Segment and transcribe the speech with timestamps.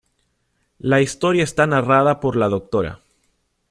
[0.79, 3.01] La historia está narrada por la Dra.